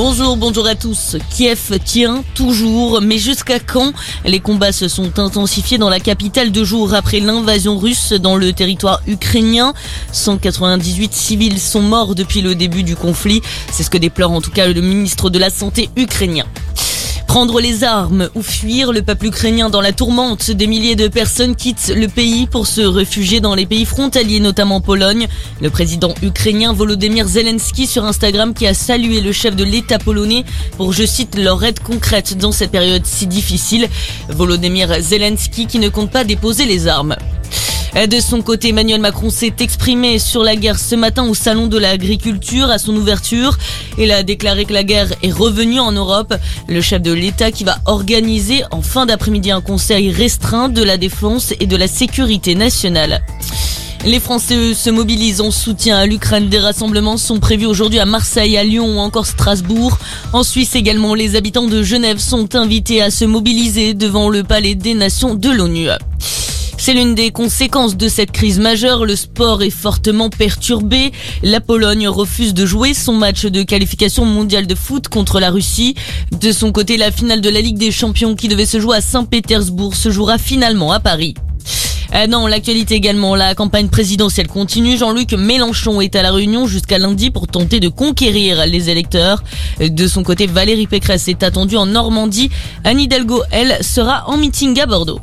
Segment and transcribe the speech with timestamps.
[0.00, 1.16] Bonjour, bonjour à tous.
[1.28, 3.92] Kiev tient toujours, mais jusqu'à quand
[4.24, 8.52] Les combats se sont intensifiés dans la capitale deux jours après l'invasion russe dans le
[8.52, 9.74] territoire ukrainien.
[10.12, 13.42] 198 civils sont morts depuis le début du conflit.
[13.72, 16.44] C'est ce que déplore en tout cas le ministre de la Santé ukrainien.
[17.28, 20.50] Prendre les armes ou fuir le peuple ukrainien dans la tourmente.
[20.50, 24.80] Des milliers de personnes quittent le pays pour se réfugier dans les pays frontaliers, notamment
[24.80, 25.28] Pologne.
[25.60, 30.46] Le président ukrainien Volodymyr Zelensky sur Instagram qui a salué le chef de l'État polonais
[30.78, 33.88] pour, je cite, leur aide concrète dans cette période si difficile.
[34.30, 37.14] Volodymyr Zelensky qui ne compte pas déposer les armes.
[38.06, 41.78] De son côté, Emmanuel Macron s'est exprimé sur la guerre ce matin au Salon de
[41.78, 43.58] l'Agriculture à son ouverture.
[43.98, 46.32] Il a déclaré que la guerre est revenue en Europe.
[46.68, 50.96] Le chef de l'État qui va organiser en fin d'après-midi un conseil restreint de la
[50.96, 53.20] défense et de la sécurité nationale.
[54.06, 56.48] Les Français se mobilisent en soutien à l'Ukraine.
[56.48, 59.98] Des rassemblements sont prévus aujourd'hui à Marseille, à Lyon ou encore Strasbourg.
[60.32, 64.76] En Suisse également, les habitants de Genève sont invités à se mobiliser devant le Palais
[64.76, 65.88] des Nations de l'ONU.
[66.80, 69.04] C'est l'une des conséquences de cette crise majeure.
[69.04, 71.12] Le sport est fortement perturbé.
[71.42, 75.96] La Pologne refuse de jouer son match de qualification mondiale de foot contre la Russie.
[76.40, 79.00] De son côté, la finale de la Ligue des Champions qui devait se jouer à
[79.00, 81.34] Saint-Pétersbourg se jouera finalement à Paris.
[82.14, 84.96] Euh, non, l'actualité également, la campagne présidentielle continue.
[84.96, 89.42] Jean-Luc Mélenchon est à la Réunion jusqu'à lundi pour tenter de conquérir les électeurs.
[89.80, 92.50] De son côté, Valérie Pécresse est attendue en Normandie.
[92.84, 95.20] Anne Hidalgo, elle, sera en meeting à Bordeaux.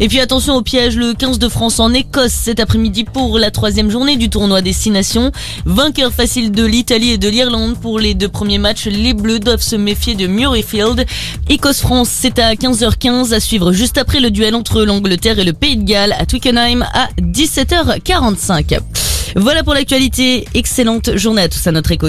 [0.00, 3.50] Et puis attention au piège, le 15 de France en Écosse cet après-midi pour la
[3.50, 5.30] troisième journée du tournoi Destination.
[5.64, 8.86] Vainqueur facile de l'Italie et de l'Irlande pour les deux premiers matchs.
[8.86, 11.06] Les Bleus doivent se méfier de Murrayfield.
[11.48, 15.76] Écosse-France, c'est à 15h15 à suivre juste après le duel entre l'Angleterre et le Pays
[15.76, 18.80] de Galles à Twickenham à 17h45.
[19.36, 20.46] Voilà pour l'actualité.
[20.54, 22.02] Excellente journée à tous à notre écoute.